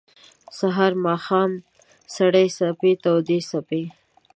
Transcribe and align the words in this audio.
سهار، 0.57 0.93
ماښام 1.05 1.51
سړې 2.15 2.45
څپې 2.57 2.91
تودي 3.03 3.39
څپې 3.49 3.83